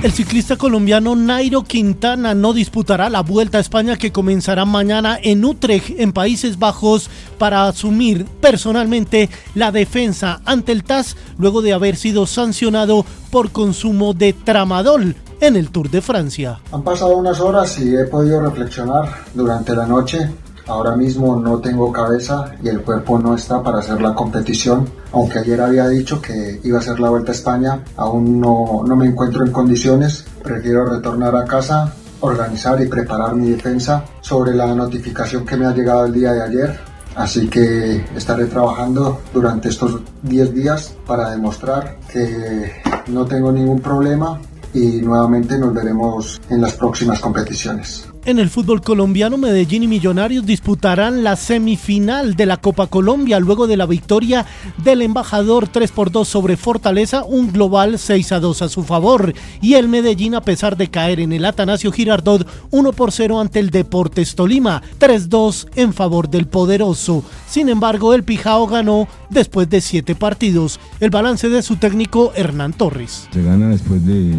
El 0.00 0.12
ciclista 0.12 0.54
colombiano 0.54 1.16
Nairo 1.16 1.64
Quintana 1.64 2.32
no 2.32 2.52
disputará 2.52 3.10
la 3.10 3.22
Vuelta 3.22 3.58
a 3.58 3.60
España 3.60 3.96
que 3.96 4.12
comenzará 4.12 4.64
mañana 4.64 5.18
en 5.20 5.44
Utrecht, 5.44 5.98
en 5.98 6.12
Países 6.12 6.56
Bajos, 6.56 7.10
para 7.36 7.66
asumir 7.66 8.24
personalmente 8.40 9.28
la 9.56 9.72
defensa 9.72 10.40
ante 10.44 10.70
el 10.70 10.84
TAS 10.84 11.16
luego 11.36 11.62
de 11.62 11.72
haber 11.72 11.96
sido 11.96 12.28
sancionado 12.28 13.04
por 13.32 13.50
consumo 13.50 14.14
de 14.14 14.34
tramadol 14.34 15.16
en 15.40 15.56
el 15.56 15.70
Tour 15.70 15.90
de 15.90 16.00
Francia. 16.00 16.60
Han 16.70 16.84
pasado 16.84 17.16
unas 17.16 17.40
horas 17.40 17.76
y 17.80 17.96
he 17.96 18.04
podido 18.04 18.40
reflexionar 18.40 19.24
durante 19.34 19.74
la 19.74 19.84
noche 19.84 20.30
Ahora 20.68 20.94
mismo 20.96 21.36
no 21.36 21.58
tengo 21.58 21.90
cabeza 21.90 22.52
y 22.62 22.68
el 22.68 22.82
cuerpo 22.82 23.18
no 23.18 23.34
está 23.34 23.62
para 23.62 23.78
hacer 23.78 24.02
la 24.02 24.14
competición. 24.14 24.86
Aunque 25.12 25.38
ayer 25.38 25.60
había 25.62 25.88
dicho 25.88 26.20
que 26.20 26.60
iba 26.62 26.76
a 26.76 26.80
hacer 26.80 27.00
la 27.00 27.08
Vuelta 27.08 27.32
a 27.32 27.34
España, 27.34 27.82
aún 27.96 28.38
no, 28.38 28.82
no 28.86 28.94
me 28.94 29.06
encuentro 29.06 29.44
en 29.46 29.50
condiciones. 29.50 30.26
Prefiero 30.42 30.84
retornar 30.84 31.34
a 31.34 31.46
casa, 31.46 31.94
organizar 32.20 32.80
y 32.82 32.86
preparar 32.86 33.34
mi 33.34 33.50
defensa 33.50 34.04
sobre 34.20 34.54
la 34.54 34.74
notificación 34.74 35.46
que 35.46 35.56
me 35.56 35.64
ha 35.64 35.72
llegado 35.72 36.04
el 36.04 36.12
día 36.12 36.32
de 36.32 36.42
ayer. 36.42 36.80
Así 37.16 37.48
que 37.48 38.04
estaré 38.14 38.44
trabajando 38.44 39.22
durante 39.32 39.70
estos 39.70 40.02
10 40.22 40.54
días 40.54 40.94
para 41.06 41.30
demostrar 41.30 41.98
que 42.12 42.72
no 43.08 43.24
tengo 43.24 43.50
ningún 43.50 43.80
problema 43.80 44.38
y 44.74 45.00
nuevamente 45.00 45.58
nos 45.58 45.72
veremos 45.72 46.40
en 46.50 46.60
las 46.60 46.74
próximas 46.74 47.18
competiciones. 47.20 48.06
En 48.28 48.38
el 48.38 48.50
fútbol 48.50 48.82
colombiano, 48.82 49.38
Medellín 49.38 49.84
y 49.84 49.86
Millonarios 49.86 50.44
disputarán 50.44 51.24
la 51.24 51.34
semifinal 51.34 52.34
de 52.34 52.44
la 52.44 52.58
Copa 52.58 52.86
Colombia 52.86 53.40
luego 53.40 53.66
de 53.66 53.78
la 53.78 53.86
victoria 53.86 54.44
del 54.84 55.00
embajador 55.00 55.66
3 55.66 55.90
por 55.92 56.12
2 56.12 56.28
sobre 56.28 56.58
Fortaleza, 56.58 57.24
un 57.24 57.50
global 57.50 57.98
6 57.98 58.32
a 58.32 58.40
2 58.40 58.60
a 58.60 58.68
su 58.68 58.82
favor. 58.82 59.32
Y 59.62 59.76
el 59.76 59.88
Medellín, 59.88 60.34
a 60.34 60.42
pesar 60.42 60.76
de 60.76 60.88
caer 60.88 61.20
en 61.20 61.32
el 61.32 61.46
Atanasio 61.46 61.90
Girardot 61.90 62.46
1 62.70 62.92
por 62.92 63.12
0 63.12 63.40
ante 63.40 63.60
el 63.60 63.70
Deportes 63.70 64.34
Tolima, 64.34 64.82
3-2 65.00 65.68
en 65.76 65.94
favor 65.94 66.28
del 66.28 66.48
poderoso. 66.48 67.24
Sin 67.48 67.70
embargo, 67.70 68.12
el 68.12 68.24
Pijao 68.24 68.66
ganó 68.66 69.08
después 69.30 69.70
de 69.70 69.80
7 69.80 70.14
partidos. 70.16 70.78
El 71.00 71.08
balance 71.08 71.48
de 71.48 71.62
su 71.62 71.76
técnico 71.76 72.32
Hernán 72.36 72.74
Torres. 72.74 73.26
Se 73.32 73.42
gana 73.42 73.70
después 73.70 74.04
de 74.04 74.34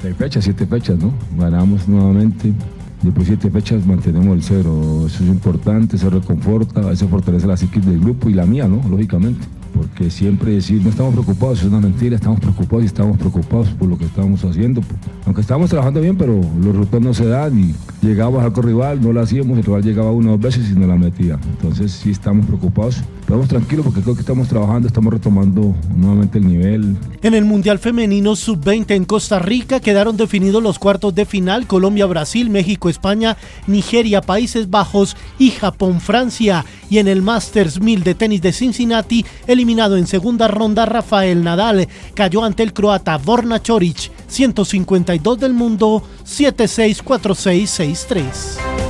6 0.00 0.16
fechas, 0.16 0.44
7 0.44 0.66
fechas, 0.66 0.96
¿no? 0.96 1.12
Ganamos 1.36 1.86
nuevamente 1.86 2.54
Después 3.06 3.28
de 3.28 3.36
siete 3.36 3.50
fechas 3.50 3.86
mantenemos 3.86 4.36
el 4.36 4.42
cero. 4.42 5.04
Eso 5.06 5.22
es 5.22 5.28
importante, 5.28 5.94
eso 5.94 6.10
reconforta, 6.10 6.90
eso 6.90 7.06
fortalece 7.06 7.46
la 7.46 7.56
psiquis 7.56 7.86
del 7.86 8.00
grupo 8.00 8.28
y 8.28 8.34
la 8.34 8.44
mía, 8.46 8.66
¿no? 8.66 8.82
Lógicamente 8.88 9.46
porque 9.76 10.10
siempre 10.10 10.52
decir 10.52 10.82
no 10.82 10.90
estamos 10.90 11.12
preocupados 11.12 11.60
es 11.60 11.66
una 11.66 11.80
mentira, 11.80 12.16
estamos 12.16 12.40
preocupados 12.40 12.84
y 12.84 12.86
estamos 12.86 13.18
preocupados 13.18 13.68
por 13.70 13.88
lo 13.88 13.98
que 13.98 14.04
estamos 14.04 14.44
haciendo. 14.44 14.80
Aunque 15.24 15.40
estamos 15.40 15.70
trabajando 15.70 16.00
bien, 16.00 16.16
pero 16.16 16.40
los 16.62 16.76
rutos 16.76 17.00
no 17.00 17.12
se 17.12 17.26
dan 17.26 17.58
y 17.58 17.74
llegábamos 18.06 18.42
al 18.42 18.54
rival, 18.62 19.00
no 19.00 19.12
lo 19.12 19.20
hacíamos, 19.20 19.58
el 19.58 19.64
rival 19.64 19.82
llegaba 19.82 20.10
una 20.12 20.28
o 20.28 20.32
dos 20.32 20.40
veces 20.40 20.70
y 20.70 20.78
no 20.78 20.86
la 20.86 20.96
metía. 20.96 21.38
Entonces 21.44 21.92
sí 21.92 22.10
estamos 22.10 22.46
preocupados, 22.46 23.02
pero 23.24 23.38
vamos 23.38 23.48
tranquilos 23.48 23.84
porque 23.84 24.00
creo 24.00 24.14
que 24.14 24.20
estamos 24.20 24.48
trabajando, 24.48 24.88
estamos 24.88 25.12
retomando 25.12 25.74
nuevamente 25.94 26.38
el 26.38 26.48
nivel. 26.48 26.96
En 27.22 27.34
el 27.34 27.44
Mundial 27.44 27.78
Femenino 27.78 28.36
Sub-20 28.36 28.94
en 28.94 29.04
Costa 29.04 29.38
Rica 29.38 29.80
quedaron 29.80 30.16
definidos 30.16 30.62
los 30.62 30.78
cuartos 30.78 31.14
de 31.14 31.26
final 31.26 31.66
Colombia, 31.66 32.06
Brasil, 32.06 32.50
México, 32.50 32.88
España, 32.88 33.36
Nigeria, 33.66 34.20
Países 34.20 34.70
Bajos 34.70 35.16
y 35.38 35.50
Japón, 35.50 36.00
Francia. 36.00 36.64
Y 36.88 36.98
en 36.98 37.08
el 37.08 37.22
Masters 37.22 37.80
1000 37.80 38.04
de 38.04 38.14
tenis 38.14 38.42
de 38.42 38.52
Cincinnati, 38.52 39.24
el 39.46 39.60
eliminado 39.66 39.96
en 39.96 40.06
segunda 40.06 40.46
ronda, 40.46 40.86
Rafael 40.86 41.42
Nadal 41.42 41.88
cayó 42.14 42.44
ante 42.44 42.62
el 42.62 42.72
croata 42.72 43.18
Borna 43.18 43.60
Choric, 43.60 44.12
152 44.28 45.40
del 45.40 45.54
mundo, 45.54 46.04
7-6, 46.24 47.02
4-6, 47.02 47.96
6-3. 48.08 48.85